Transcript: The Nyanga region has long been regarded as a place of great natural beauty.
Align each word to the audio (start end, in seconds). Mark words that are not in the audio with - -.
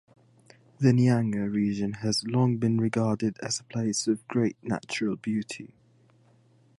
The 0.79 0.93
Nyanga 0.93 1.47
region 1.53 1.93
has 2.01 2.23
long 2.25 2.57
been 2.57 2.81
regarded 2.81 3.37
as 3.43 3.59
a 3.59 3.63
place 3.65 4.07
of 4.07 4.27
great 4.27 4.57
natural 4.63 5.15
beauty. 5.15 5.75